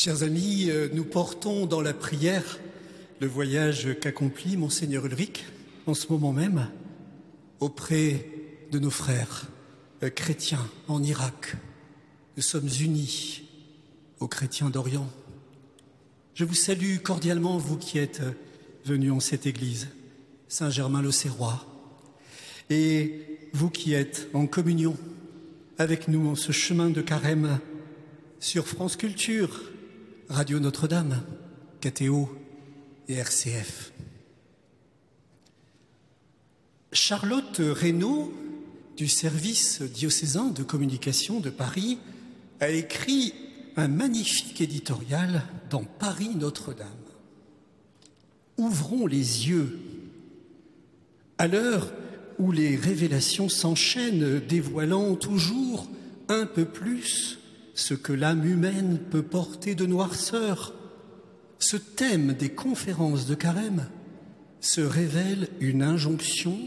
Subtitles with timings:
[0.00, 2.60] Chers amis, euh, nous portons dans la prière
[3.18, 5.44] le voyage qu'accomplit Monseigneur Ulrich
[5.86, 6.68] en ce moment même
[7.58, 8.24] auprès
[8.70, 9.48] de nos frères
[10.04, 11.56] euh, chrétiens en Irak.
[12.36, 13.42] Nous sommes unis
[14.20, 15.10] aux chrétiens d'Orient.
[16.34, 18.30] Je vous salue cordialement, vous qui êtes euh,
[18.84, 19.88] venus en cette église,
[20.46, 21.66] Saint-Germain-l'Auxerrois,
[22.70, 24.96] et vous qui êtes en communion
[25.76, 27.58] avec nous en ce chemin de carême
[28.38, 29.72] sur France Culture,
[30.30, 31.22] Radio Notre-Dame,
[31.80, 32.28] KTO
[33.08, 33.92] et RCF.
[36.92, 38.34] Charlotte Reynaud,
[38.94, 41.98] du service diocésain de communication de Paris,
[42.60, 43.32] a écrit
[43.76, 46.88] un magnifique éditorial dans Paris Notre-Dame.
[48.58, 49.78] Ouvrons les yeux.
[51.38, 51.90] À l'heure
[52.38, 55.88] où les révélations s'enchaînent, dévoilant toujours
[56.28, 57.37] un peu plus
[57.78, 60.74] ce que l'âme humaine peut porter de noirceur,
[61.60, 63.88] ce thème des conférences de carême
[64.60, 66.58] se révèle une injonction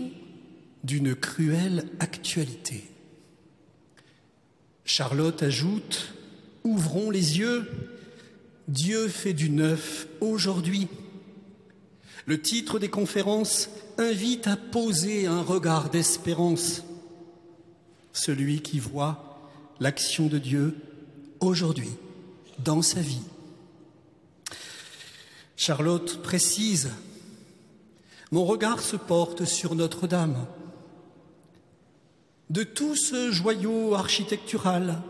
[0.86, 2.89] d'une cruelle actualité.
[4.86, 6.14] Charlotte ajoute
[6.64, 7.70] Ouvrons les yeux,
[8.70, 10.88] Dieu fait du neuf aujourd'hui.
[12.26, 16.84] Le titre des conférences invite à poser un regard d'espérance.
[18.14, 19.50] Celui qui voit
[19.82, 20.78] l'action de Dieu
[21.42, 21.89] aujourd'hui,
[22.64, 23.22] dans sa vie.
[25.58, 26.89] Charlotte précise,
[28.31, 30.48] mon regard se porte sur Notre-Dame.
[32.50, 35.02] De tout ce joyau architectural,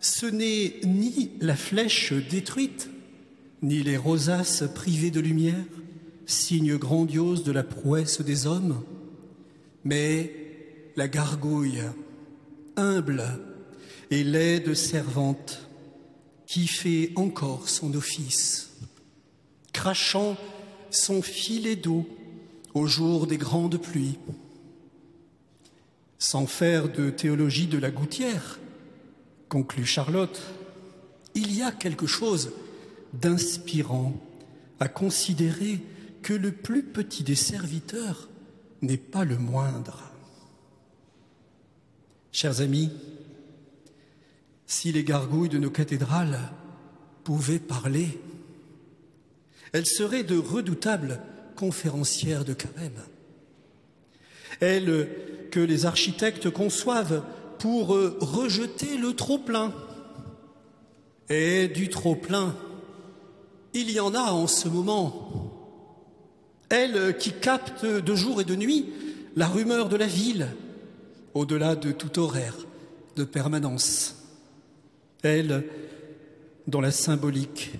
[0.00, 2.90] ce n'est ni la flèche détruite,
[3.62, 5.64] ni les rosaces privées de lumière,
[6.26, 8.82] signe grandiose de la prouesse des hommes,
[9.84, 10.32] mais
[10.96, 11.82] la gargouille,
[12.76, 13.24] humble,
[14.12, 15.66] et laide servante
[16.44, 18.72] qui fait encore son office,
[19.72, 20.36] crachant
[20.90, 22.06] son filet d'eau
[22.74, 24.18] au jour des grandes pluies.
[26.18, 28.60] Sans faire de théologie de la gouttière,
[29.48, 30.42] conclut Charlotte,
[31.34, 32.52] il y a quelque chose
[33.14, 34.12] d'inspirant
[34.78, 35.80] à considérer
[36.20, 38.28] que le plus petit des serviteurs
[38.82, 40.02] n'est pas le moindre.
[42.30, 42.90] Chers amis,
[44.72, 46.40] si les gargouilles de nos cathédrales
[47.24, 48.18] pouvaient parler,
[49.74, 51.20] elles seraient de redoutables
[51.56, 53.02] conférencières de carême.
[54.60, 55.10] Elles
[55.50, 57.22] que les architectes conçoivent
[57.58, 59.74] pour rejeter le trop-plein.
[61.28, 62.56] Et du trop-plein,
[63.74, 65.52] il y en a en ce moment.
[66.70, 68.88] Elles qui captent de jour et de nuit
[69.36, 70.48] la rumeur de la ville,
[71.34, 72.56] au-delà de tout horaire
[73.16, 74.21] de permanence
[75.22, 75.64] elle,
[76.66, 77.72] dont la symbolique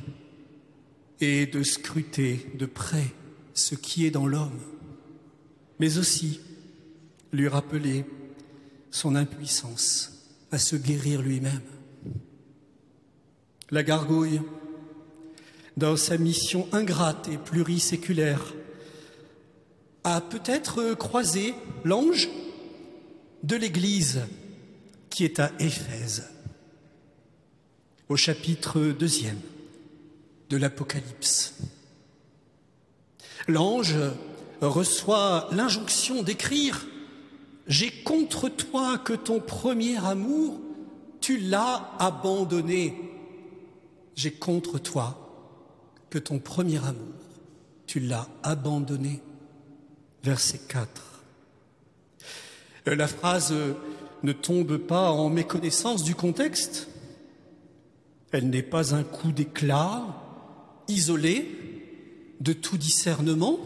[1.20, 3.14] est de scruter de près
[3.54, 4.60] ce qui est dans l'homme,
[5.78, 6.41] mais aussi
[7.32, 8.04] lui rappeler
[8.91, 11.60] son impuissance à se guérir lui-même.
[13.70, 14.41] La gargouille,
[15.76, 18.54] dans sa mission ingrate et pluriséculaire,
[20.04, 21.54] a peut-être croisé
[21.84, 22.28] l'ange
[23.42, 24.20] de l'Église
[25.08, 26.28] qui est à Éphèse
[28.12, 29.40] au chapitre deuxième
[30.50, 31.54] de l'Apocalypse.
[33.48, 33.96] L'ange
[34.60, 36.86] reçoit l'injonction d'écrire
[37.68, 40.60] J'ai contre toi que ton premier amour,
[41.22, 42.94] tu l'as abandonné.
[44.14, 45.16] J'ai contre toi
[46.10, 47.14] que ton premier amour,
[47.86, 49.22] tu l'as abandonné.
[50.22, 51.24] Verset 4.
[52.84, 53.54] La phrase
[54.22, 56.91] ne tombe pas en méconnaissance du contexte.
[58.32, 60.03] Elle n'est pas un coup d'éclat
[60.88, 61.48] isolé
[62.40, 63.58] de tout discernement.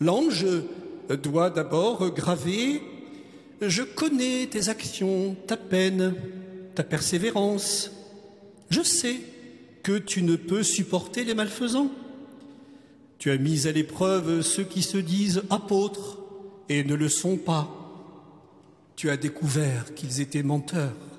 [0.00, 0.46] L'ange
[1.22, 2.80] doit d'abord graver
[3.60, 6.14] Je connais tes actions, ta peine,
[6.74, 7.90] ta persévérance.
[8.70, 9.16] Je sais
[9.82, 11.90] que tu ne peux supporter les malfaisants.
[13.18, 16.18] Tu as mis à l'épreuve ceux qui se disent apôtres
[16.68, 17.68] et ne le sont pas.
[18.94, 21.15] Tu as découvert qu'ils étaient menteurs.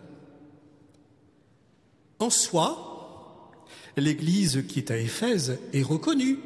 [2.20, 3.52] En soi,
[3.96, 6.40] l'Église qui est à Éphèse est reconnue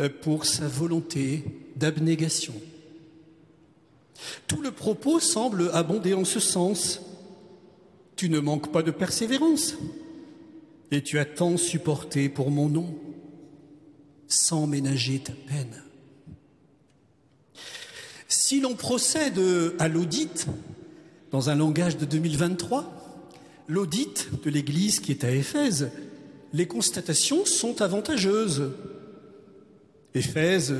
[0.00, 1.44] euh, pour sa volonté
[1.76, 2.54] d'abnégation.
[4.46, 7.00] Tout le propos semble abonder en ce sens.
[8.16, 9.74] Tu ne manques pas de persévérance
[10.90, 12.94] et tu as tant supporté pour mon nom
[14.28, 15.82] sans ménager ta peine.
[18.28, 19.40] Si l'on procède
[19.78, 20.46] à l'audit
[21.30, 23.03] dans un langage de 2023,
[23.68, 25.90] l'audit de l'Église qui est à Éphèse,
[26.52, 28.72] les constatations sont avantageuses.
[30.14, 30.74] Éphèse,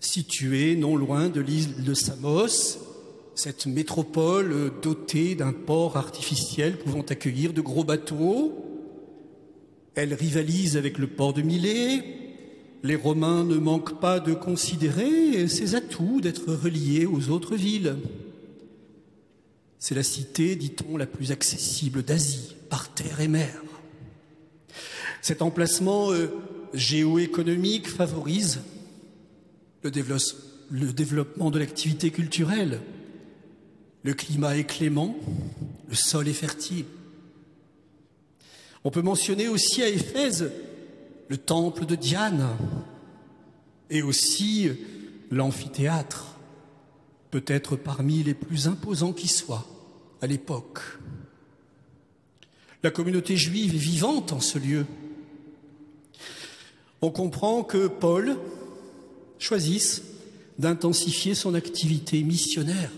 [0.00, 2.78] située non loin de l'île de Samos,
[3.34, 8.64] cette métropole dotée d'un port artificiel pouvant accueillir de gros bateaux,
[9.94, 12.04] elle rivalise avec le port de Milet.
[12.84, 17.96] Les Romains ne manquent pas de considérer ses atouts d'être reliés aux autres villes.
[19.78, 23.62] C'est la cité, dit-on, la plus accessible d'Asie, par terre et mer.
[25.22, 26.28] Cet emplacement euh,
[26.74, 28.60] géoéconomique favorise
[29.82, 29.90] le,
[30.70, 32.80] le développement de l'activité culturelle.
[34.02, 35.16] Le climat est clément,
[35.88, 36.86] le sol est fertile.
[38.84, 40.50] On peut mentionner aussi à Éphèse
[41.28, 42.48] le temple de Diane
[43.90, 44.70] et aussi
[45.30, 46.37] l'amphithéâtre,
[47.30, 49.66] peut-être parmi les plus imposants qui soient
[50.20, 50.80] à l'époque.
[52.82, 54.86] La communauté juive est vivante en ce lieu.
[57.02, 58.36] On comprend que Paul
[59.38, 60.02] choisisse
[60.58, 62.90] d'intensifier son activité missionnaire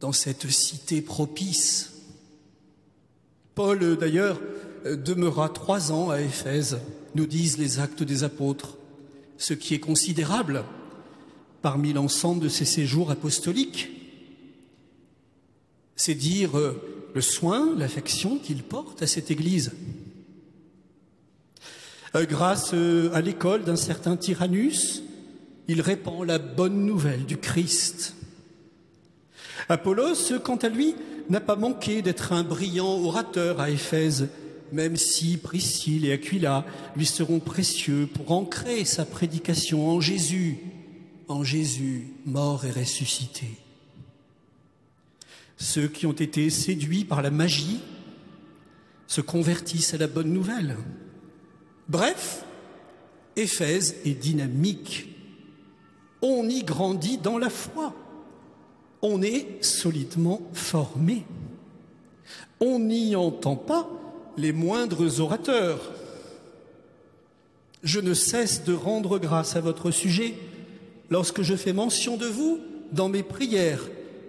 [0.00, 1.92] dans cette cité propice.
[3.54, 4.40] Paul, d'ailleurs,
[4.84, 6.78] demeura trois ans à Éphèse,
[7.14, 8.76] nous disent les actes des apôtres,
[9.38, 10.64] ce qui est considérable
[11.62, 13.90] parmi l'ensemble de ses séjours apostoliques.
[15.96, 19.72] C'est dire euh, le soin, l'affection qu'il porte à cette Église.
[22.14, 25.02] Euh, grâce euh, à l'école d'un certain Tyrannus,
[25.68, 28.16] il répand la bonne nouvelle du Christ.
[29.68, 30.96] Apollos, quant à lui,
[31.30, 34.28] n'a pas manqué d'être un brillant orateur à Éphèse
[34.72, 36.64] même si Priscille et Aquila
[36.96, 40.58] lui seront précieux pour ancrer sa prédication en Jésus,
[41.32, 43.46] en Jésus mort et ressuscité.
[45.56, 47.80] Ceux qui ont été séduits par la magie
[49.06, 50.76] se convertissent à la bonne nouvelle.
[51.88, 52.44] Bref,
[53.36, 55.08] Éphèse est dynamique.
[56.20, 57.94] On y grandit dans la foi.
[59.00, 61.24] On est solidement formé.
[62.60, 63.88] On n'y entend pas
[64.36, 65.92] les moindres orateurs.
[67.82, 70.34] Je ne cesse de rendre grâce à votre sujet
[71.12, 72.58] lorsque je fais mention de vous
[72.90, 73.86] dans mes prières,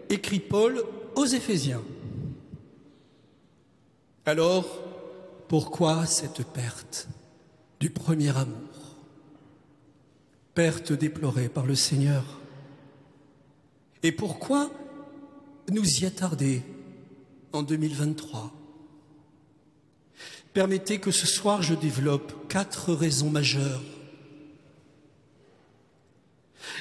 [0.10, 0.84] écrit Paul
[1.16, 1.82] aux Éphésiens.
[4.26, 4.84] Alors,
[5.48, 7.08] pourquoi cette perte
[7.80, 8.98] du premier amour?
[10.56, 12.42] Perte déplorée par le Seigneur.
[14.04, 14.70] Et pourquoi
[15.72, 16.64] nous y attarder
[17.54, 18.52] en 2023
[20.54, 23.82] Permettez que ce soir je développe quatre raisons majeures.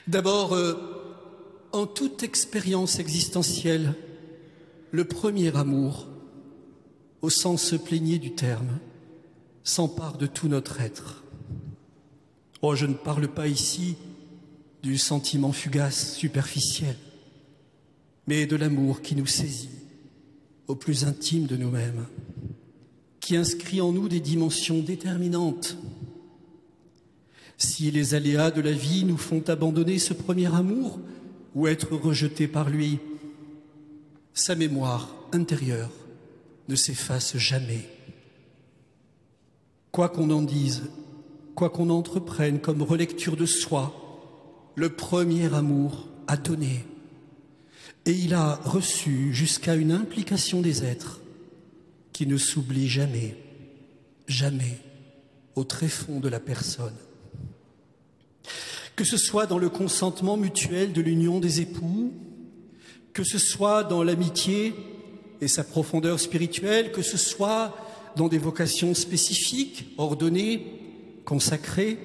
[0.07, 0.75] D'abord, euh,
[1.73, 3.95] en toute expérience existentielle,
[4.91, 6.07] le premier amour,
[7.23, 8.79] au sens plaigné du terme,
[9.65, 11.23] s'empare de tout notre être.
[12.63, 13.97] Oh, je ne parle pas ici
[14.83, 16.97] du sentiment fugace, superficiel,
[18.27, 19.71] mais de l'amour qui nous saisit
[20.67, 22.07] au plus intime de nous-mêmes
[23.23, 25.79] qui inscrit en nous des dimensions déterminantes.
[27.63, 30.99] Si les aléas de la vie nous font abandonner ce premier amour
[31.55, 32.99] ou être rejetés par lui,
[34.35, 35.93] sa mémoire intérieure
[36.69, 37.89] ne s'efface jamais.
[39.93, 40.83] Quoi qu'on en dise,
[41.55, 43.95] quoi qu'on entreprenne comme relecture de soi,
[44.75, 46.85] le premier amour a donné
[48.07, 51.21] et il a reçu jusqu'à une implication des êtres
[52.13, 53.37] qui ne s'oublie jamais,
[54.27, 54.81] jamais,
[55.55, 56.97] au tréfonds de la personne.
[59.03, 62.13] Que ce soit dans le consentement mutuel de l'union des époux,
[63.13, 64.75] que ce soit dans l'amitié
[65.41, 67.77] et sa profondeur spirituelle, que ce soit
[68.15, 70.79] dans des vocations spécifiques, ordonnées,
[71.25, 71.99] consacrées,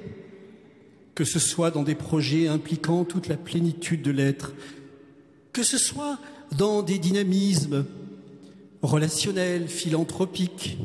[1.13, 4.55] que ce soit dans des projets impliquant toute la plénitude de l'être,
[5.53, 6.17] que ce soit
[6.57, 7.85] dans des dynamismes
[8.81, 10.79] relationnel, philanthropique,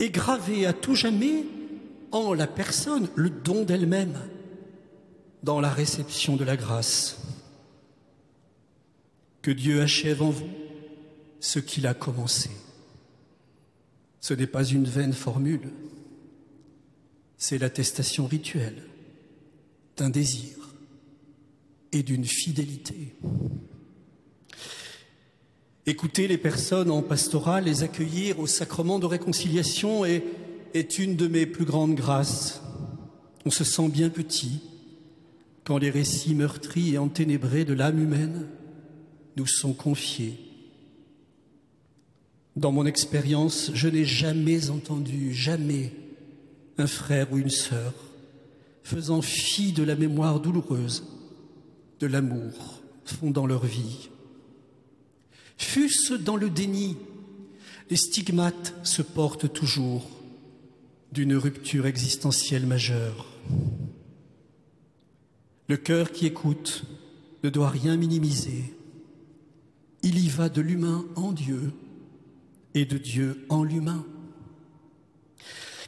[0.00, 1.44] et gravé à tout jamais
[2.10, 4.18] en la personne le don d'elle-même
[5.46, 7.18] dans la réception de la grâce.
[9.42, 10.50] Que Dieu achève en vous
[11.38, 12.50] ce qu'il a commencé.
[14.20, 15.70] Ce n'est pas une vaine formule,
[17.38, 18.82] c'est l'attestation rituelle
[19.96, 20.56] d'un désir
[21.92, 23.14] et d'une fidélité.
[25.86, 30.24] Écouter les personnes en pastorat, les accueillir au sacrement de réconciliation est,
[30.74, 32.62] est une de mes plus grandes grâces.
[33.44, 34.60] On se sent bien petit
[35.66, 38.46] quand les récits meurtris et enténébrés de l'âme humaine
[39.36, 40.38] nous sont confiés.
[42.54, 45.92] Dans mon expérience, je n'ai jamais entendu, jamais,
[46.78, 47.92] un frère ou une sœur
[48.84, 51.04] faisant fi de la mémoire douloureuse
[51.98, 54.08] de l'amour fondant leur vie.
[55.58, 56.96] Fût-ce dans le déni,
[57.90, 60.08] les stigmates se portent toujours
[61.10, 63.26] d'une rupture existentielle majeure.
[65.68, 66.84] Le cœur qui écoute
[67.42, 68.74] ne doit rien minimiser.
[70.02, 71.72] Il y va de l'humain en Dieu
[72.74, 74.04] et de Dieu en l'humain.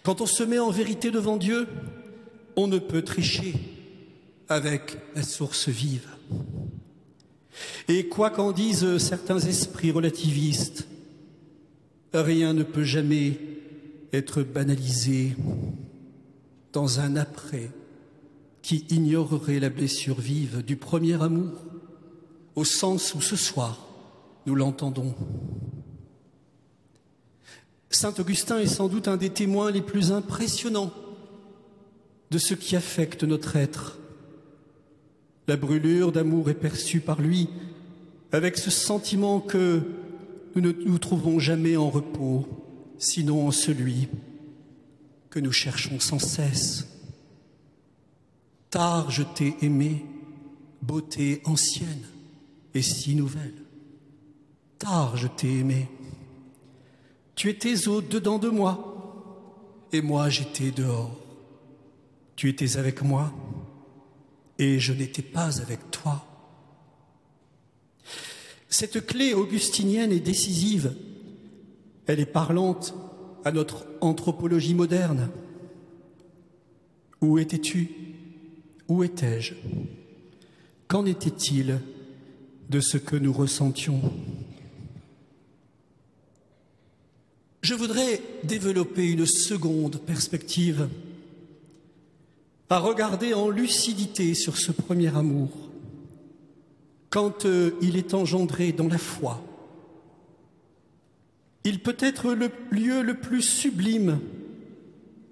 [0.03, 1.69] Quand on se met en vérité devant Dieu,
[2.57, 3.55] on ne peut tricher
[4.49, 6.09] avec la source vive.
[7.89, 10.89] Et quoi qu'en disent certains esprits relativistes,
[12.15, 13.39] rien ne peut jamais
[14.13, 15.37] être banalisé
[16.73, 17.71] dans un après
[18.69, 21.55] qui ignorerait la blessure vive du premier amour,
[22.55, 23.89] au sens où ce soir
[24.45, 25.15] nous l'entendons.
[27.89, 30.93] Saint Augustin est sans doute un des témoins les plus impressionnants
[32.31, 33.97] de ce qui affecte notre être.
[35.47, 37.49] La brûlure d'amour est perçue par lui
[38.33, 39.81] avec ce sentiment que
[40.55, 42.47] nous ne nous trouvons jamais en repos,
[42.99, 44.09] sinon en celui
[45.31, 46.98] que nous cherchons sans cesse.
[48.71, 50.05] Tard je t'ai aimé,
[50.83, 52.05] beauté ancienne
[52.75, 53.65] et si nouvelle.
[54.79, 55.89] Tard je t'ai aimé.
[57.35, 61.17] Tu étais au-dedans de moi et moi j'étais dehors.
[62.37, 63.33] Tu étais avec moi
[64.59, 66.25] et je n'étais pas avec toi.
[68.69, 70.95] Cette clé augustinienne est décisive.
[72.07, 72.95] Elle est parlante
[73.45, 75.31] à notre anthropologie moderne.
[77.21, 78.08] Où étais-tu?
[78.89, 79.55] Où étais-je?
[80.89, 81.81] Qu'en était-il
[82.71, 84.01] de ce que nous ressentions?
[87.61, 90.89] Je voudrais développer une seconde perspective
[92.71, 95.51] à regarder en lucidité sur ce premier amour,
[97.11, 99.43] quand euh, il est engendré dans la foi.
[101.65, 104.21] Il peut être le lieu le plus sublime,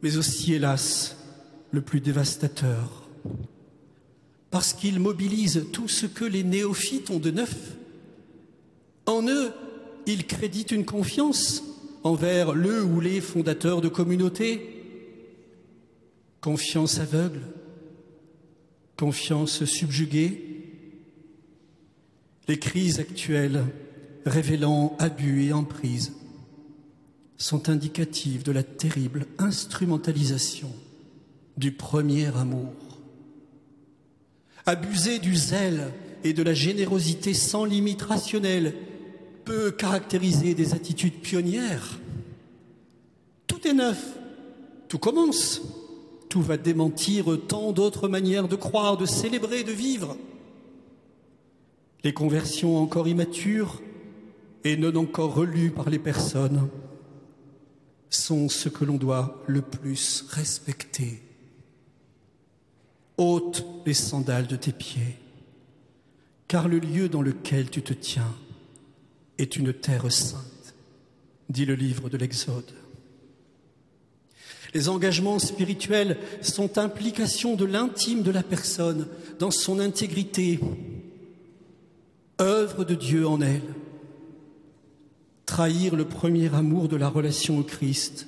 [0.03, 1.17] mais aussi, hélas,
[1.71, 3.06] le plus dévastateur,
[4.51, 7.77] parce qu'il mobilise tout ce que les néophytes ont de neuf.
[9.07, 9.53] En eux,
[10.07, 11.63] il crédite une confiance
[12.05, 14.83] envers le ou les fondateurs de communautés,
[16.41, 17.41] confiance aveugle,
[18.97, 20.43] confiance subjuguée.
[22.49, 23.65] Les crises actuelles
[24.25, 26.13] révélant abus et emprise
[27.37, 30.73] sont indicatives de la terrible instrumentalisation
[31.57, 32.86] du premier amour.
[34.67, 35.93] Abuser du zèle
[36.25, 38.75] et de la générosité sans limite rationnelle
[39.45, 42.01] peut caractériser des attitudes pionnières.
[43.47, 44.19] Tout est neuf,
[44.89, 45.63] tout commence.
[46.29, 50.17] Tout va démentir tant d'autres manières de croire, de célébrer, de vivre.
[52.03, 53.81] Les conversions encore immatures
[54.65, 56.69] et non encore relues par les personnes
[58.11, 61.23] sont ce que l'on doit le plus respecter.
[63.19, 65.17] Ôte les sandales de tes pieds,
[66.49, 68.35] car le lieu dans lequel tu te tiens
[69.39, 70.75] est une terre sainte,
[71.49, 72.73] dit le livre de l'Exode.
[74.75, 79.07] Les engagements spirituels sont implication de l'intime de la personne
[79.39, 80.61] dans son intégrité,
[82.41, 83.63] œuvre de Dieu en elle.
[85.47, 88.27] Trahir le premier amour de la relation au Christ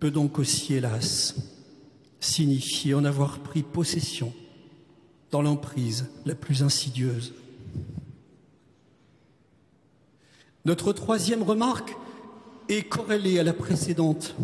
[0.00, 1.36] peut donc aussi, hélas,
[2.22, 4.32] signifier en avoir pris possession
[5.30, 7.34] dans l'emprise la plus insidieuse.
[10.64, 11.96] Notre troisième remarque
[12.68, 14.36] est corrélée à la précédente.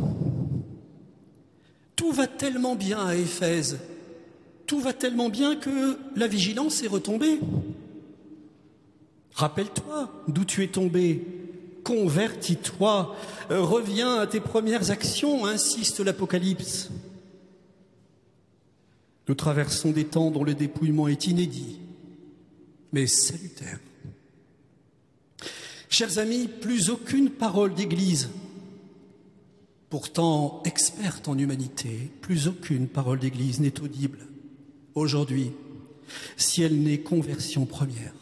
[1.95, 3.79] Tout va tellement bien à Éphèse,
[4.67, 7.39] tout va tellement bien que la vigilance est retombée.
[9.35, 11.25] Rappelle-toi d'où tu es tombé,
[11.85, 13.15] convertis-toi,
[13.51, 16.91] reviens à tes premières actions, insiste l'Apocalypse.
[19.29, 21.79] Nous traversons des temps dont le dépouillement est inédit,
[22.93, 23.79] mais salutaire.
[25.91, 28.31] Chers amis, plus aucune parole d'Église
[29.91, 34.19] Pourtant experte en humanité, plus aucune parole d'Église n'est audible
[34.95, 35.53] aujourd'hui
[36.37, 38.13] si elle n'est conversion première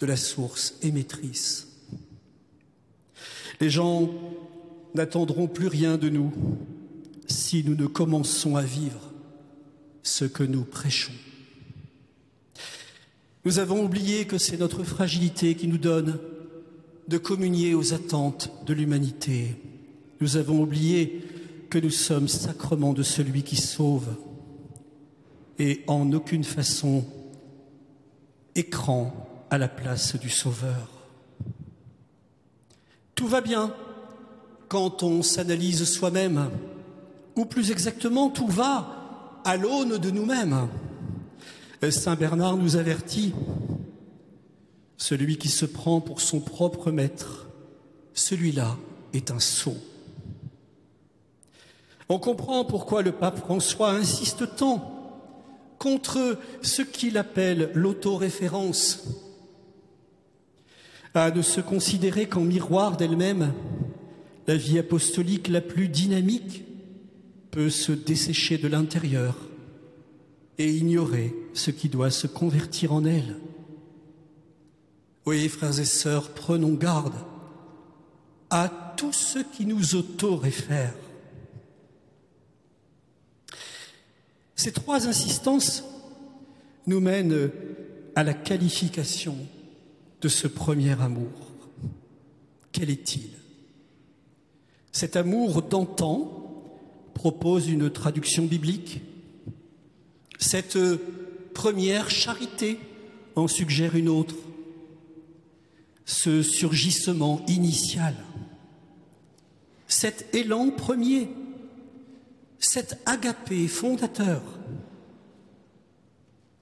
[0.00, 1.68] de la source émettrice.
[3.60, 4.10] Les gens
[4.94, 6.32] n'attendront plus rien de nous
[7.26, 9.07] si nous ne commençons à vivre
[10.08, 11.12] ce que nous prêchons.
[13.44, 16.18] Nous avons oublié que c'est notre fragilité qui nous donne
[17.06, 19.56] de communier aux attentes de l'humanité.
[20.20, 21.22] Nous avons oublié
[21.70, 24.08] que nous sommes sacrement de celui qui sauve
[25.58, 27.04] et en aucune façon
[28.54, 30.88] écran à la place du Sauveur.
[33.14, 33.74] Tout va bien
[34.68, 36.50] quand on s'analyse soi-même,
[37.36, 38.97] ou plus exactement, tout va
[39.48, 40.68] à l'aune de nous-mêmes.
[41.90, 43.32] Saint Bernard nous avertit,
[44.98, 47.48] celui qui se prend pour son propre maître,
[48.12, 48.76] celui-là
[49.14, 49.78] est un sot.
[52.10, 55.22] On comprend pourquoi le pape François insiste tant
[55.78, 59.04] contre ce qu'il appelle l'autoréférence,
[61.14, 63.54] à ne se considérer qu'en miroir d'elle-même,
[64.46, 66.64] la vie apostolique la plus dynamique
[67.50, 69.36] peut se dessécher de l'intérieur
[70.58, 73.36] et ignorer ce qui doit se convertir en elle.
[75.26, 77.14] Oui, frères et sœurs, prenons garde
[78.50, 80.94] à tout ce qui nous autoréfère.
[84.56, 85.84] Ces trois insistances
[86.86, 87.50] nous mènent
[88.16, 89.36] à la qualification
[90.20, 91.52] de ce premier amour.
[92.72, 93.30] Quel est-il?
[94.90, 96.37] Cet amour d'antan
[97.18, 99.00] propose une traduction biblique.
[100.38, 100.78] Cette
[101.52, 102.78] première charité
[103.34, 104.36] en suggère une autre.
[106.04, 108.14] Ce surgissement initial,
[109.88, 111.28] cet élan premier.
[112.60, 114.42] Cet agapé fondateur,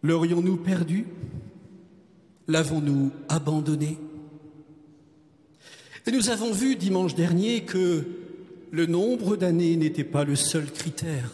[0.02, 1.06] l'aurions-nous perdu?
[2.48, 3.98] L'avons-nous abandonné?
[6.06, 8.25] Et nous avons vu dimanche dernier que
[8.70, 11.30] le nombre d'années n'était pas le seul critère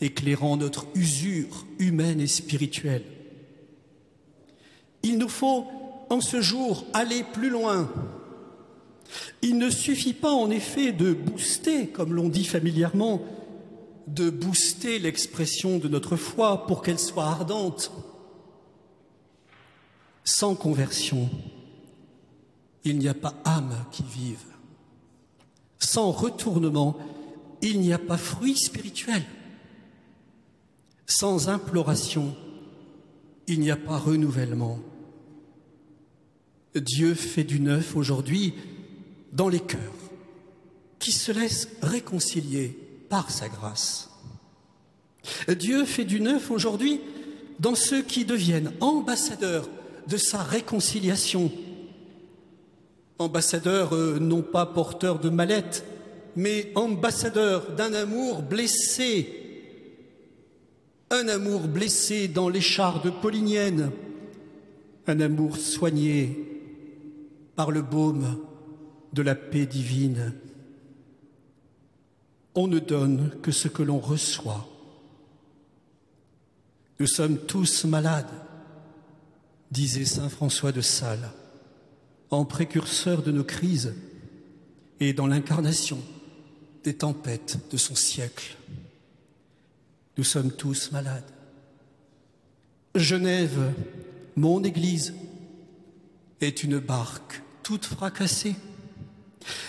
[0.00, 3.04] éclairant notre usure humaine et spirituelle.
[5.02, 5.66] Il nous faut
[6.08, 7.90] en ce jour aller plus loin.
[9.42, 13.22] Il ne suffit pas en effet de booster, comme l'on dit familièrement,
[14.06, 17.92] de booster l'expression de notre foi pour qu'elle soit ardente.
[20.24, 21.28] Sans conversion,
[22.84, 24.44] il n'y a pas âme qui vive.
[25.80, 26.96] Sans retournement,
[27.62, 29.22] il n'y a pas fruit spirituel.
[31.06, 32.36] Sans imploration,
[33.48, 34.78] il n'y a pas renouvellement.
[36.74, 38.54] Dieu fait du neuf aujourd'hui
[39.32, 39.80] dans les cœurs
[41.00, 44.10] qui se laissent réconcilier par sa grâce.
[45.48, 47.00] Dieu fait du neuf aujourd'hui
[47.58, 49.68] dans ceux qui deviennent ambassadeurs
[50.06, 51.50] de sa réconciliation.
[53.20, 55.84] Ambassadeurs euh, non pas porteurs de mallettes,
[56.36, 59.28] mais ambassadeurs d'un amour blessé,
[61.10, 63.90] un amour blessé dans l'écharde paulinienne,
[65.06, 66.46] un amour soigné
[67.56, 68.38] par le baume
[69.12, 70.32] de la paix divine.
[72.54, 74.66] On ne donne que ce que l'on reçoit.
[76.98, 78.32] Nous sommes tous malades,
[79.70, 81.30] disait Saint François de Sales,
[82.30, 83.94] en précurseur de nos crises
[85.00, 85.98] et dans l'incarnation
[86.84, 88.56] des tempêtes de son siècle.
[90.16, 91.24] Nous sommes tous malades.
[92.94, 93.72] Genève,
[94.36, 95.14] mon Église,
[96.40, 98.54] est une barque toute fracassée.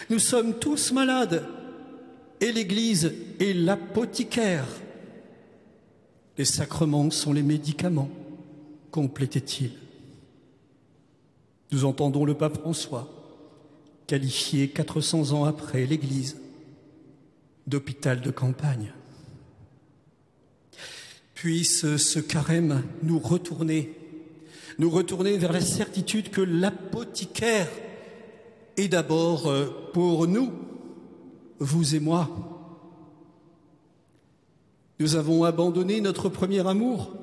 [0.09, 1.45] Nous sommes tous malades
[2.39, 4.67] et l'Église est l'apothicaire.
[6.37, 8.09] Les sacrements sont les médicaments,
[8.89, 9.71] complétait-il.
[11.71, 13.07] Nous entendons le pape François
[14.07, 16.37] qualifier 400 ans après l'Église
[17.65, 18.93] d'hôpital de campagne.
[21.33, 23.95] Puisse ce carême nous retourner,
[24.79, 27.69] nous retourner vers la certitude que l'apothicaire
[28.77, 30.51] est d'abord euh, pour nous
[31.59, 32.27] vous et moi.
[34.99, 37.13] Nous avons abandonné notre premier amour.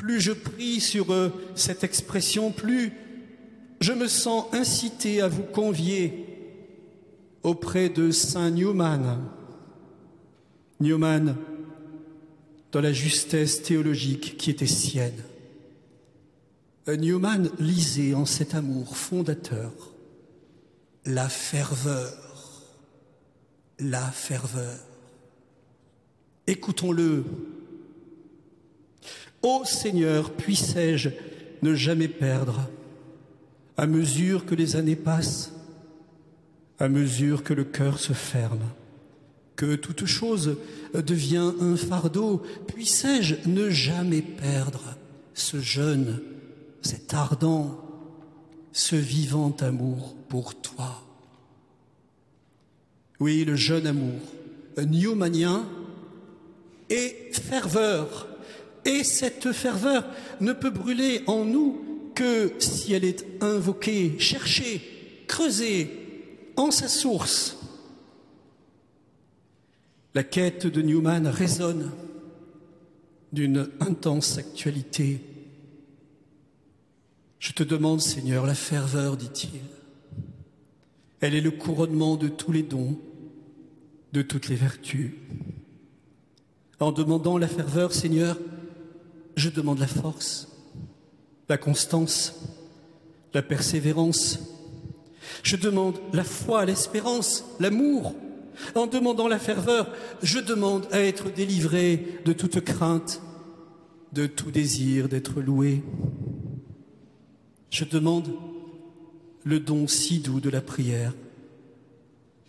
[0.00, 2.90] Plus je prie sur euh, cette expression, plus
[3.82, 6.24] je me sens incité à vous convier
[7.42, 9.20] auprès de Saint Newman.
[10.80, 11.36] Newman,
[12.72, 15.22] dans la justesse théologique qui était sienne.
[16.88, 19.70] Euh, Newman lisait en cet amour fondateur
[21.04, 22.16] la ferveur
[23.80, 24.78] la ferveur.
[26.46, 27.22] Écoutons-le.
[29.42, 31.10] Ô Seigneur, puissais-je
[31.62, 32.68] ne jamais perdre,
[33.76, 35.52] à mesure que les années passent,
[36.78, 38.62] à mesure que le cœur se ferme,
[39.56, 40.56] que toute chose
[40.94, 44.96] devient un fardeau, puissais-je ne jamais perdre
[45.34, 46.20] ce jeûne,
[46.82, 47.78] cet ardent,
[48.72, 51.02] ce vivant amour pour toi?
[53.18, 54.20] Oui, le jeune amour,
[54.78, 55.66] newmanien
[56.88, 58.29] et ferveur.
[58.84, 60.04] Et cette ferveur
[60.40, 64.82] ne peut brûler en nous que si elle est invoquée, cherchée,
[65.26, 65.90] creusée
[66.56, 67.56] en sa source.
[70.14, 71.92] La quête de Newman résonne
[73.32, 75.20] d'une intense actualité.
[77.38, 79.60] Je te demande, Seigneur, la ferveur, dit-il.
[81.20, 82.98] Elle est le couronnement de tous les dons,
[84.12, 85.12] de toutes les vertus.
[86.80, 88.38] En demandant la ferveur, Seigneur,
[89.36, 90.48] je demande la force,
[91.48, 92.40] la constance,
[93.34, 94.40] la persévérance.
[95.42, 98.14] Je demande la foi, l'espérance, l'amour.
[98.74, 99.90] En demandant la ferveur,
[100.22, 103.22] je demande à être délivré de toute crainte,
[104.12, 105.82] de tout désir d'être loué.
[107.70, 108.34] Je demande
[109.44, 111.14] le don si doux de la prière.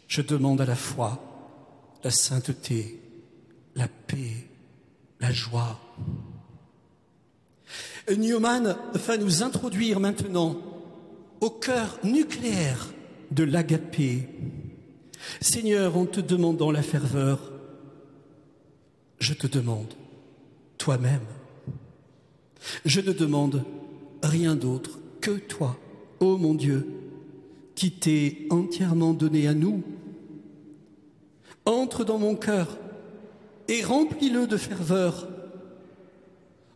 [0.08, 1.32] Je demande à la foi
[2.04, 3.00] la sainteté,
[3.76, 4.48] la paix,
[5.20, 5.80] la joie.
[8.10, 10.58] Newman va nous introduire maintenant
[11.40, 12.88] au cœur nucléaire
[13.32, 14.28] de l'agapé.
[15.40, 17.52] Seigneur, en te demandant la ferveur,
[19.20, 19.94] je te demande
[20.78, 21.22] toi-même.
[22.86, 23.64] Je ne demande
[24.24, 25.78] rien d'autre que toi,
[26.20, 26.88] ô mon Dieu,
[27.76, 29.84] qui t'es entièrement donné à nous.
[31.66, 32.78] Entre dans mon cœur
[33.68, 35.28] et remplis-le de ferveur.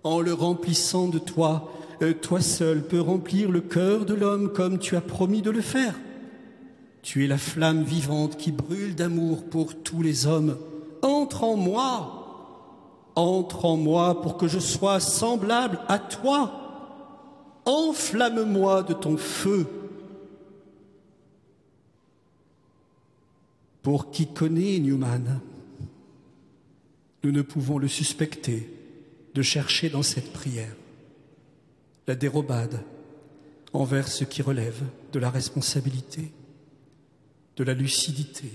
[0.06, 1.72] En le remplissant de toi,
[2.04, 5.62] euh, toi seul peux remplir le cœur de l'homme comme tu as promis de le
[5.62, 5.96] faire.
[7.02, 10.60] Tu es la flamme vivante qui brûle d'amour pour tous les hommes.
[11.02, 16.52] Entre en moi, entre en moi pour que je sois semblable à toi.
[17.65, 19.65] Enflamme-moi de ton feu.
[23.82, 25.39] Pour qui connaît Newman,
[27.24, 28.75] nous ne pouvons le suspecter
[29.36, 30.74] de chercher dans cette prière
[32.08, 32.82] la dérobade
[33.74, 36.32] envers ce qui relève de la responsabilité,
[37.58, 38.50] de la lucidité,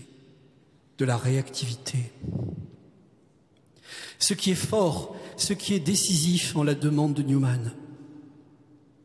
[0.96, 1.98] de la réactivité.
[4.18, 7.72] Ce qui est fort, ce qui est décisif en la demande de Newman,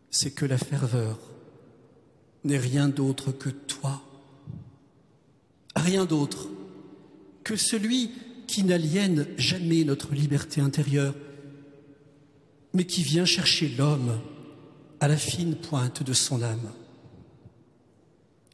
[0.09, 1.19] c'est que la ferveur
[2.45, 4.01] n'est rien d'autre que toi,
[5.75, 6.47] rien d'autre
[7.43, 8.11] que celui
[8.47, 11.15] qui n'aliène jamais notre liberté intérieure,
[12.75, 14.19] mais qui vient chercher l'homme
[14.99, 16.69] à la fine pointe de son âme.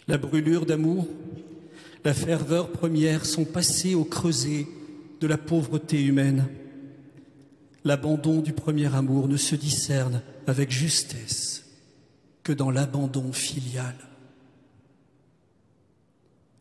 [0.07, 1.07] La brûlure d'amour,
[2.05, 4.67] la ferveur première sont passées au creuset
[5.19, 6.47] de la pauvreté humaine.
[7.83, 11.65] L'abandon du premier amour ne se discerne avec justesse
[12.43, 13.95] que dans l'abandon filial.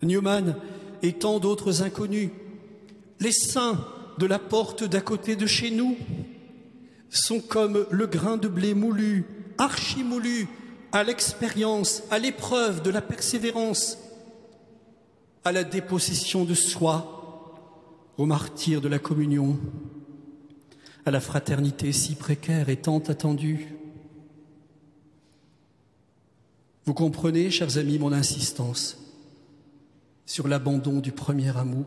[0.03, 0.57] Newman
[1.03, 2.31] et tant d'autres inconnus,
[3.21, 3.87] les saints
[4.19, 5.99] de la porte d'à côté de chez nous,
[7.11, 9.25] sont comme le grain de blé moulu,
[9.59, 10.49] archi-moulu,
[10.93, 13.99] à l'expérience, à l'épreuve de la persévérance,
[15.45, 17.57] à la dépossession de soi,
[18.17, 19.59] au martyr de la communion,
[21.05, 23.75] à la fraternité si précaire et tant attendue.
[26.85, 28.99] Vous comprenez, chers amis, mon insistance
[30.27, 31.87] sur l'abandon du premier amour.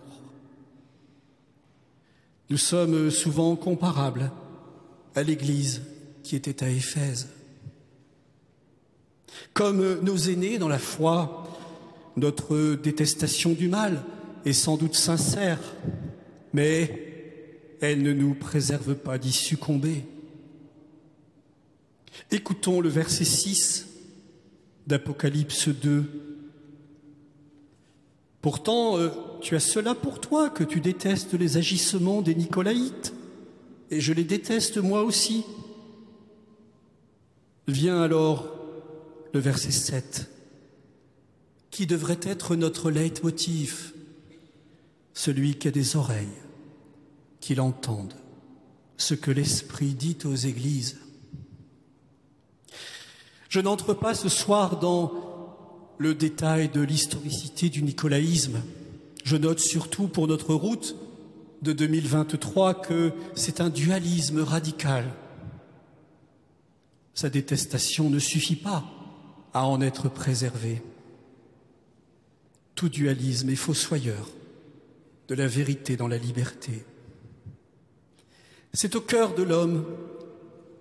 [2.50, 4.32] Nous sommes souvent comparables
[5.16, 5.82] à l'Église
[6.24, 7.28] qui était à Éphèse.
[9.54, 11.48] Comme nos aînés dans la foi,
[12.18, 14.04] notre détestation du mal
[14.46, 15.60] est sans doute sincère,
[16.54, 17.14] mais
[17.82, 20.06] elle ne nous préserve pas d'y succomber.
[22.32, 23.88] Écoutons le verset 6
[24.88, 26.06] d'Apocalypse 2.
[28.42, 29.10] Pourtant, euh,
[29.42, 33.14] tu as cela pour toi que tu détestes les agissements des Nicolaïtes,
[33.94, 35.46] et je les déteste moi aussi.
[37.68, 38.50] Vient alors
[39.34, 40.30] le verset 7,
[41.70, 43.94] qui devrait être notre leitmotiv,
[45.14, 46.28] celui qui a des oreilles,
[47.40, 48.14] qu'il entende
[48.98, 50.98] ce que l'Esprit dit aux églises.
[53.48, 55.14] Je n'entre pas ce soir dans
[56.00, 58.60] le détail de l'historicité du nicolaïsme.
[59.24, 60.96] Je note surtout pour notre route
[61.64, 65.06] de 2023 que c'est un dualisme radical.
[67.14, 68.84] Sa détestation ne suffit pas
[69.54, 70.82] à en être préservé.
[72.76, 74.30] Tout dualisme est fossoyeur
[75.30, 76.84] de la vérité dans la liberté.
[78.74, 79.86] C'est au cœur de l'homme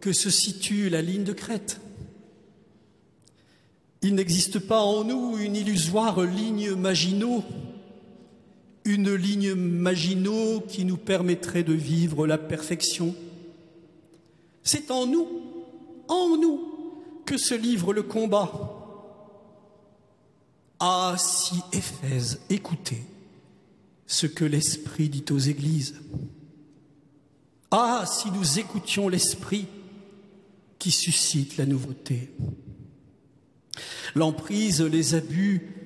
[0.00, 1.80] que se situe la ligne de crête.
[4.00, 7.44] Il n'existe pas en nous une illusoire ligne Maginot,
[8.84, 13.14] une ligne Maginot qui nous permettrait de vivre la perfection.
[14.62, 15.28] C'est en nous,
[16.08, 16.60] en nous,
[17.24, 18.50] que se livre le combat.
[20.80, 23.04] Ah, si Éphèse écoutait
[24.06, 25.94] ce que l'Esprit dit aux églises.
[27.70, 29.66] Ah, si nous écoutions l'Esprit
[30.78, 32.32] qui suscite la nouveauté.
[34.14, 35.81] L'emprise, les abus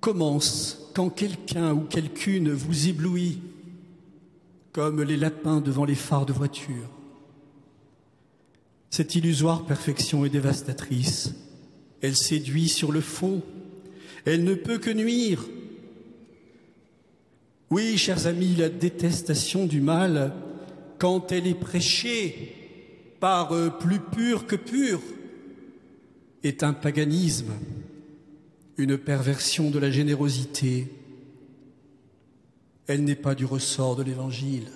[0.00, 3.40] commencent quand quelqu'un ou quelqu'une vous éblouit
[4.72, 6.88] comme les lapins devant les phares de voiture.
[8.88, 11.32] Cette illusoire perfection est dévastatrice.
[12.02, 13.42] Elle séduit sur le faux.
[14.24, 15.44] Elle ne peut que nuire.
[17.70, 20.34] Oui, chers amis, la détestation du mal,
[20.98, 22.56] quand elle est prêchée
[23.20, 25.00] par euh, plus pur que pur,
[26.42, 27.52] est un paganisme,
[28.80, 30.90] une perversion de la générosité.
[32.86, 34.68] Elle n'est pas du ressort de l'Évangile.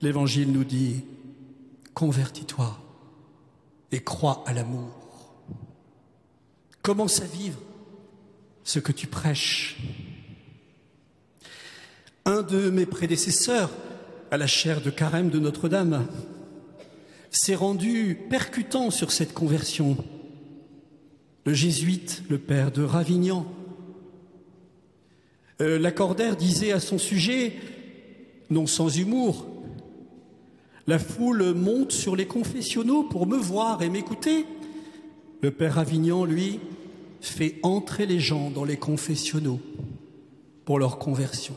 [0.00, 1.04] L'Évangile nous dit,
[1.92, 2.80] convertis-toi
[3.92, 4.90] et crois à l'amour.
[6.82, 7.60] Commence à vivre
[8.64, 9.76] ce que tu prêches.
[12.24, 13.70] Un de mes prédécesseurs
[14.30, 16.06] à la chaire de carême de Notre-Dame
[17.30, 19.98] s'est rendu percutant sur cette conversion.
[21.44, 23.46] Le jésuite, le père de Ravignan,
[25.60, 27.54] euh, Lacordaire disait à son sujet,
[28.50, 29.46] non sans humour,
[30.86, 34.46] la foule monte sur les confessionnaux pour me voir et m'écouter.
[35.40, 36.60] Le père Avignon, lui,
[37.20, 39.60] fait entrer les gens dans les confessionnaux
[40.64, 41.54] pour leur conversion.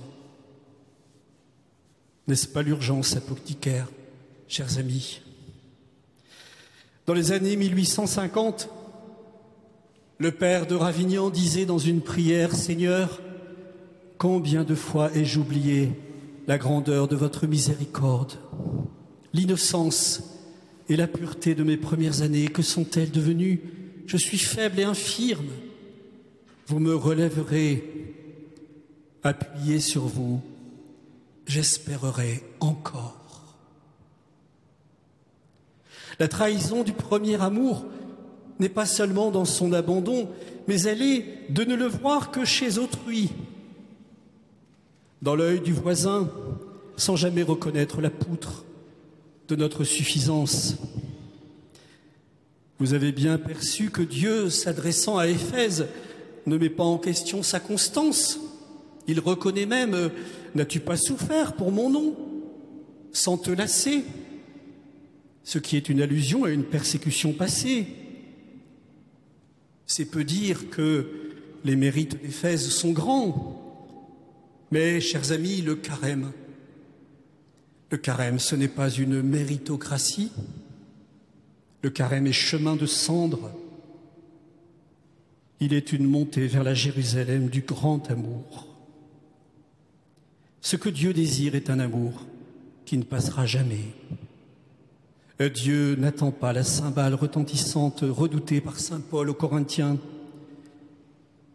[2.28, 3.88] N'est-ce pas l'urgence apocticaire,
[4.47, 5.21] chers amis?
[7.06, 8.69] Dans les années 1850,
[10.19, 13.21] le père de Ravignan disait dans une prière Seigneur,
[14.17, 15.91] combien de fois ai-je oublié
[16.47, 18.34] la grandeur de votre miséricorde
[19.34, 20.23] L'innocence
[20.89, 23.62] et la pureté de mes premières années, que sont-elles devenues?
[24.08, 25.49] Je suis faible et infirme.
[26.65, 27.84] Vous me relèverez,
[29.23, 30.41] appuyé sur vous,
[31.45, 33.58] j'espérerai encore.
[36.19, 37.86] La trahison du premier amour
[38.60, 40.30] n'est pas seulement dans son abandon,
[40.67, 43.30] mais elle est de ne le voir que chez autrui,
[45.22, 46.30] dans l'œil du voisin,
[46.96, 48.65] sans jamais reconnaître la poutre
[49.48, 50.76] de notre suffisance.
[52.80, 55.88] Vous avez bien perçu que Dieu, s'adressant à Éphèse,
[56.46, 58.39] ne met pas en question sa constance.
[59.08, 60.12] Il reconnaît même
[60.56, 62.15] N'as-tu pas souffert pour mon nom
[63.12, 64.04] sans te lasser?
[65.43, 67.86] Ce qui est une allusion à une persécution passée.
[69.88, 71.10] C'est peu dire que
[71.63, 73.63] les mérites d'Éphèse sont grands.
[74.69, 76.32] Mais, chers amis, le carême,
[77.89, 80.32] le carême, ce n'est pas une méritocratie.
[81.82, 83.52] Le carême est chemin de cendre.
[85.62, 88.67] Il est une montée vers la Jérusalem du grand amour.
[90.60, 92.26] Ce que Dieu désire est un amour
[92.86, 93.95] qui ne passera jamais.
[95.39, 99.97] Dieu n'attend pas la cymbale retentissante redoutée par Saint Paul aux Corinthiens.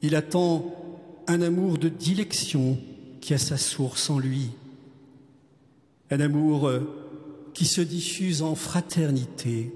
[0.02, 0.72] Il attend
[1.26, 2.78] un amour de dilection
[3.20, 4.50] qui a sa source en lui
[6.12, 9.72] un amour euh, qui se diffuse en fraternité,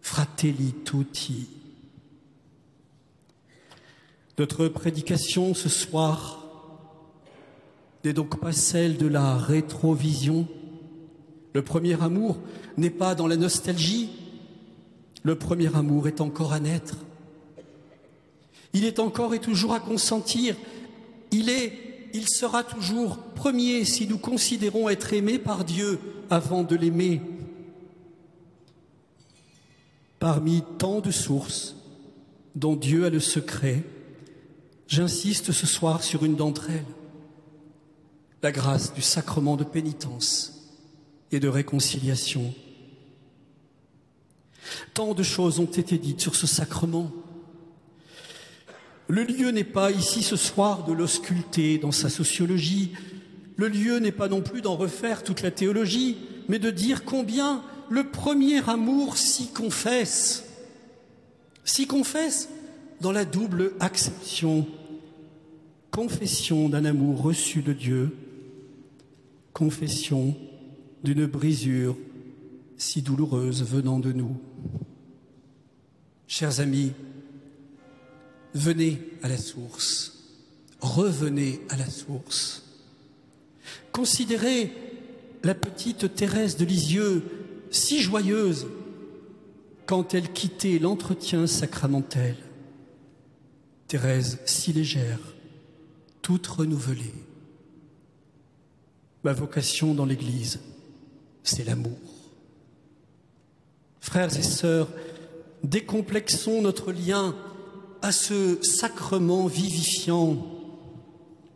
[0.00, 1.48] fratelli tutti.
[4.38, 6.46] Notre prédication ce soir
[8.04, 10.48] n'est donc pas celle de la rétrovision.
[11.52, 12.38] Le premier amour
[12.76, 14.10] n'est pas dans la nostalgie.
[15.22, 16.96] Le premier amour est encore à naître.
[18.72, 20.56] Il est encore et toujours à consentir.
[21.30, 25.98] Il est il sera toujours premier si nous considérons être aimés par Dieu
[26.30, 27.20] avant de l'aimer.
[30.18, 31.74] Parmi tant de sources
[32.54, 33.82] dont Dieu a le secret,
[34.86, 36.84] j'insiste ce soir sur une d'entre elles,
[38.42, 40.51] la grâce du sacrement de pénitence
[41.32, 42.54] et de réconciliation.
[44.94, 47.10] Tant de choses ont été dites sur ce sacrement.
[49.08, 52.92] Le lieu n'est pas ici ce soir de l'ausculter dans sa sociologie.
[53.56, 56.18] Le lieu n'est pas non plus d'en refaire toute la théologie,
[56.48, 60.44] mais de dire combien le premier amour s'y confesse.
[61.64, 62.48] S'y confesse
[63.00, 64.66] dans la double acception.
[65.90, 68.16] Confession d'un amour reçu de Dieu,
[69.52, 70.34] confession
[71.02, 71.96] d'une brisure
[72.76, 74.36] si douloureuse venant de nous.
[76.26, 76.92] Chers amis,
[78.54, 80.24] venez à la source,
[80.80, 82.62] revenez à la source.
[83.92, 84.72] Considérez
[85.42, 87.22] la petite Thérèse de Lisieux,
[87.70, 88.66] si joyeuse
[89.86, 92.36] quand elle quittait l'entretien sacramentel.
[93.88, 95.18] Thérèse si légère,
[96.22, 97.14] toute renouvelée.
[99.24, 100.60] Ma vocation dans l'Église,
[101.42, 101.98] c'est l'amour.
[104.00, 104.88] Frères et sœurs,
[105.62, 107.34] décomplexons notre lien
[108.02, 110.44] à ce sacrement vivifiant.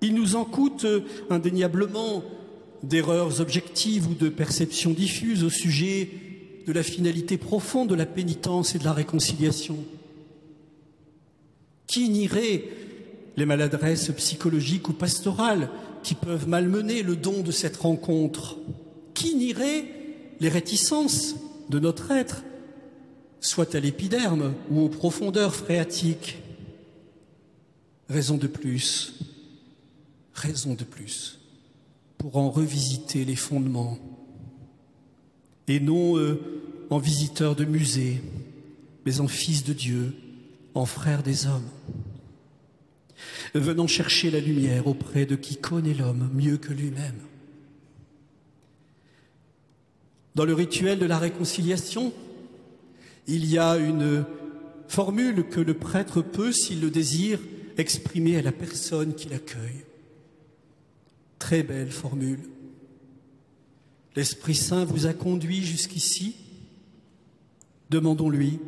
[0.01, 0.87] Il nous en coûte
[1.29, 2.22] indéniablement
[2.83, 6.11] d'erreurs objectives ou de perceptions diffuses au sujet
[6.66, 9.79] de la finalité profonde de la pénitence et de la réconciliation.
[11.87, 12.64] Qui nierait
[13.37, 15.68] les maladresses psychologiques ou pastorales
[16.03, 18.57] qui peuvent malmener le don de cette rencontre?
[19.17, 19.87] Qui nierait
[20.41, 21.35] les réticences
[21.71, 22.43] de notre être
[23.41, 26.37] soit à l'épiderme ou aux profondeurs phréatiques.
[28.11, 29.15] Raison de plus,
[30.35, 31.41] raison de plus,
[32.19, 33.99] pour en revisiter les fondements,
[35.67, 36.41] et non euh,
[36.91, 38.23] en visiteur de musée,
[39.07, 40.15] mais en fils de Dieu,
[40.75, 41.71] en frère des hommes.
[43.55, 47.19] Venant chercher la lumière auprès de qui connaît l'homme mieux que lui-même.
[50.37, 52.12] Dans le rituel de la réconciliation,
[53.27, 54.27] il y a une
[54.87, 57.40] formule que le prêtre peut, s'il le désire,
[57.79, 59.87] exprimer à la personne qui l'accueille.
[61.38, 62.40] Très belle formule.
[64.14, 66.37] L'Esprit Saint vous a conduit jusqu'ici.
[67.88, 68.59] Demandons-lui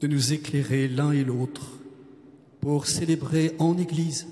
[0.00, 1.78] de nous éclairer l'un et l'autre
[2.62, 4.26] pour célébrer en Église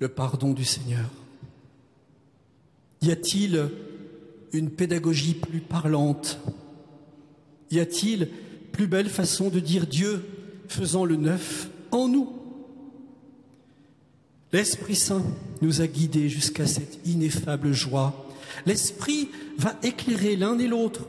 [0.00, 1.10] le pardon du Seigneur.
[3.00, 3.70] Y a-t-il
[4.52, 6.40] une pédagogie plus parlante
[7.70, 8.28] y a-t-il
[8.72, 10.24] plus belle façon de dire Dieu
[10.68, 12.32] faisant le neuf en nous?
[14.52, 15.22] L'Esprit Saint
[15.62, 18.26] nous a guidés jusqu'à cette ineffable joie.
[18.66, 21.06] L'Esprit va éclairer l'un et l'autre.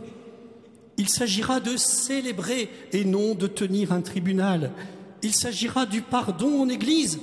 [0.98, 4.72] Il s'agira de célébrer et non de tenir un tribunal.
[5.24, 7.20] Il s'agira du pardon en Église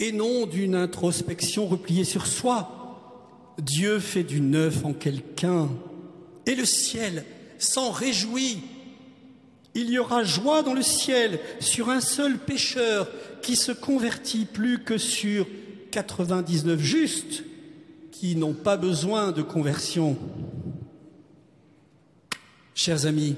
[0.00, 2.83] et non d'une introspection repliée sur soi.
[3.58, 5.70] Dieu fait du neuf en quelqu'un
[6.46, 7.24] et le ciel
[7.58, 8.60] s'en réjouit.
[9.74, 13.08] Il y aura joie dans le ciel sur un seul pécheur
[13.42, 15.46] qui se convertit plus que sur
[15.90, 17.44] 99 justes
[18.12, 20.16] qui n'ont pas besoin de conversion.
[22.74, 23.36] Chers amis,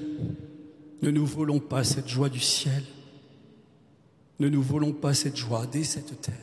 [1.01, 2.83] ne nous volons pas cette joie du ciel.
[4.39, 6.35] Ne nous volons pas cette joie dès cette terre.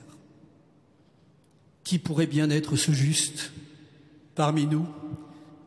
[1.84, 3.52] Qui pourrait bien être ce juste?
[4.34, 4.86] Parmi nous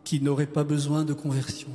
[0.03, 1.69] qui n'aurait pas besoin de conversion.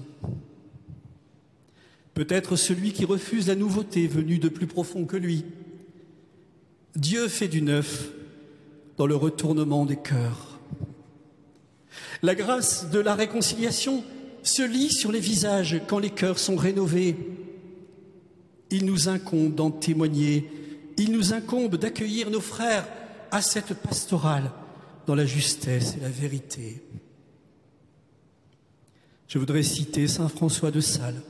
[2.14, 5.44] Peut-être celui qui refuse la nouveauté venue de plus profond que lui.
[6.94, 8.10] Dieu fait du neuf
[8.96, 10.58] dans le retournement des cœurs.
[12.22, 14.04] La grâce de la réconciliation
[14.42, 17.16] se lit sur les visages quand les cœurs sont rénovés.
[18.70, 20.50] Il nous incombe d'en témoigner,
[20.96, 22.86] il nous incombe d'accueillir nos frères
[23.30, 24.50] à cette pastorale
[25.06, 26.82] dans la justesse et la vérité.
[29.28, 31.22] Je voudrais citer Saint François de Sales,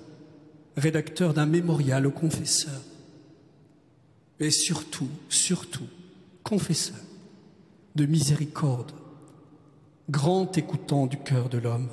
[0.77, 2.83] rédacteur d'un mémorial aux confesseurs,
[4.41, 5.87] et surtout, surtout,
[6.43, 6.97] confesseur
[7.95, 8.93] de miséricorde,
[10.11, 11.89] grand écoutant du cœur de l'homme.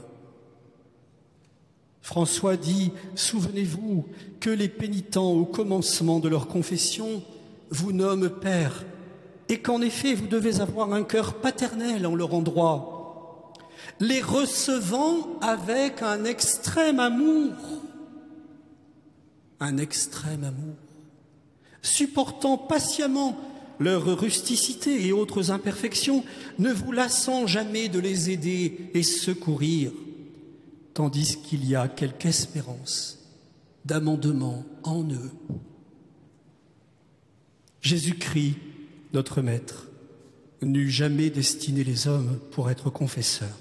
[2.02, 4.08] François dit, Souvenez-vous
[4.39, 7.22] que les pénitents au commencement de leur confession
[7.70, 8.84] vous nomment Père,
[9.49, 12.99] et qu'en effet vous devez avoir un cœur paternel en leur endroit
[13.99, 17.53] les recevant avec un extrême amour,
[19.60, 20.75] un extrême amour,
[21.81, 23.37] supportant patiemment
[23.79, 26.23] leur rusticité et autres imperfections,
[26.60, 29.91] ne vous lassant jamais de les aider et secourir,
[30.93, 33.19] tandis qu'il y a quelque espérance
[33.85, 35.31] d'amendement en eux.
[37.81, 38.58] Jésus-Christ,
[39.13, 39.87] notre Maître,
[40.62, 43.57] n'eût jamais destiné les hommes pour être confesseurs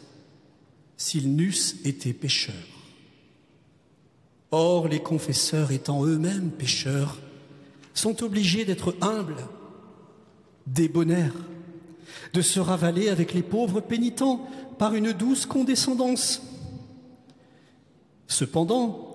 [0.97, 2.55] s'ils n'eussent été pécheurs.
[4.51, 7.19] Or, les confesseurs étant eux-mêmes pécheurs,
[7.95, 9.47] sont obligés d'être humbles,
[10.67, 11.35] débonnaires,
[12.33, 16.43] de se ravaler avec les pauvres pénitents par une douce condescendance.
[18.27, 19.09] Cependant,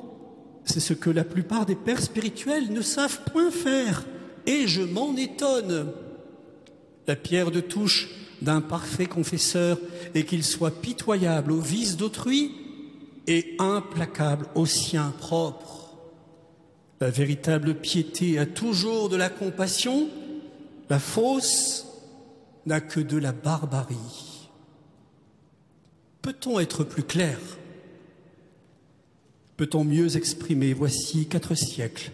[0.65, 4.05] c'est ce que la plupart des pères spirituels ne savent point faire,
[4.45, 5.91] et je m'en étonne.
[7.07, 8.09] La pierre de touche
[8.41, 9.77] d'un parfait confesseur
[10.15, 12.51] et qu'il soit pitoyable aux vices d'autrui
[13.27, 15.95] et implacable aux siens propres.
[16.99, 20.09] La véritable piété a toujours de la compassion,
[20.89, 21.85] la fausse
[22.65, 24.49] n'a que de la barbarie.
[26.21, 27.37] Peut-on être plus clair?
[29.57, 32.11] Peut-on mieux exprimer, voici quatre siècles,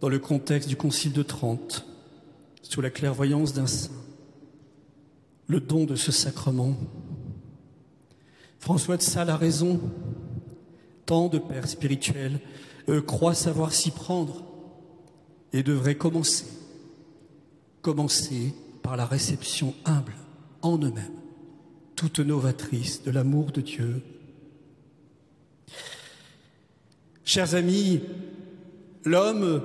[0.00, 1.84] dans le contexte du Concile de Trente,
[2.68, 3.90] sous la clairvoyance d'un saint,
[5.46, 6.76] le don de ce sacrement
[8.66, 9.80] François de Sales a raison.
[11.04, 12.40] Tant de pères spirituels
[13.06, 14.44] croient savoir s'y prendre
[15.52, 16.46] et devraient commencer,
[17.80, 18.52] commencer
[18.82, 20.14] par la réception humble
[20.62, 21.22] en eux-mêmes,
[21.94, 24.02] toute novatrice de l'amour de Dieu.
[27.24, 28.00] Chers amis,
[29.04, 29.62] l'homme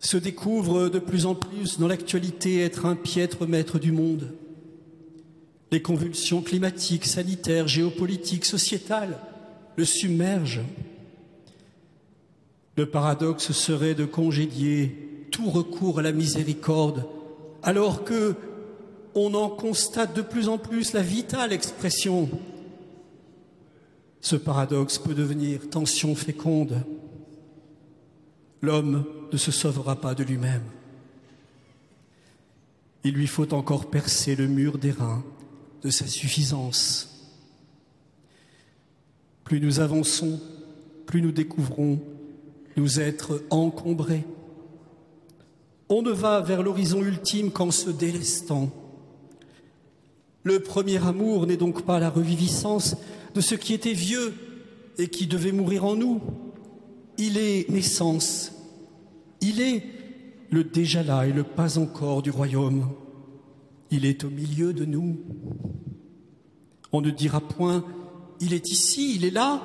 [0.00, 4.32] se découvre de plus en plus dans l'actualité être un piètre maître du monde.
[5.70, 9.18] Les convulsions climatiques, sanitaires, géopolitiques, sociétales
[9.78, 10.64] le submergent.
[12.76, 17.04] Le paradoxe serait de congédier tout recours à la miséricorde,
[17.62, 18.34] alors que
[19.14, 22.28] on en constate de plus en plus la vitale expression.
[24.20, 26.82] Ce paradoxe peut devenir tension féconde.
[28.62, 30.64] L'homme ne se sauvera pas de lui-même.
[33.04, 35.24] Il lui faut encore percer le mur des reins
[35.82, 37.30] de sa suffisance.
[39.44, 40.40] Plus nous avançons,
[41.06, 42.00] plus nous découvrons
[42.76, 44.24] nous être encombrés.
[45.88, 48.70] On ne va vers l'horizon ultime qu'en se délestant.
[50.44, 52.96] Le premier amour n'est donc pas la reviviscence
[53.34, 54.34] de ce qui était vieux
[54.98, 56.20] et qui devait mourir en nous.
[57.16, 58.52] Il est naissance.
[59.40, 59.82] Il est
[60.50, 62.88] le déjà là et le pas encore du royaume.
[63.90, 65.18] Il est au milieu de nous.
[66.92, 67.84] On ne dira point,
[68.40, 69.62] il est ici, il est là.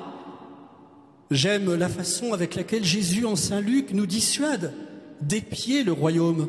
[1.30, 4.72] J'aime la façon avec laquelle Jésus en Saint Luc nous dissuade
[5.20, 6.48] d'épier le royaume,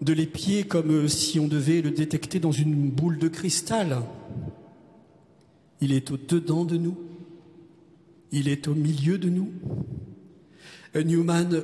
[0.00, 4.02] de l'épier comme si on devait le détecter dans une boule de cristal.
[5.80, 6.96] Il est au-dedans de nous,
[8.32, 9.50] il est au milieu de nous.
[10.94, 11.62] Newman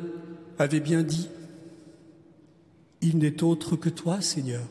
[0.59, 1.29] avait bien dit,
[3.01, 4.67] il n'est autre que toi, Seigneur.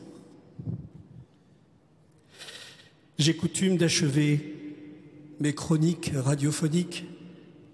[3.18, 4.54] J'ai coutume d'achever
[5.40, 7.04] mes chroniques radiophoniques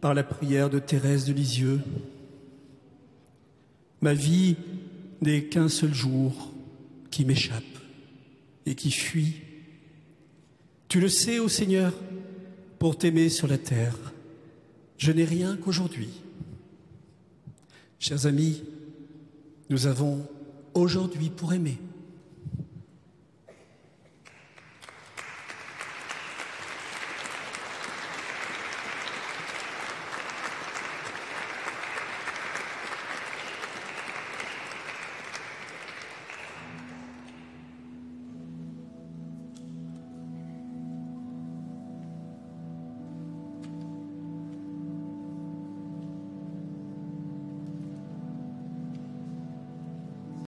[0.01, 1.81] par la prière de Thérèse de Lisieux.
[4.01, 4.57] Ma vie
[5.21, 6.53] n'est qu'un seul jour
[7.11, 7.62] qui m'échappe
[8.67, 9.35] et qui fuit.
[10.89, 11.93] Tu le sais, ô Seigneur,
[12.79, 13.97] pour t'aimer sur la terre,
[14.99, 16.24] je n'ai rien qu'aujourd'hui.
[18.07, 18.63] Chers amis,
[19.71, 20.27] nous avons
[20.75, 21.79] aujourd'hui pour aimer